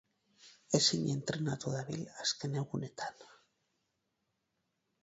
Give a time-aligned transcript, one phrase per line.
[0.79, 3.25] Ezin entrenatu dabil azken egunetan.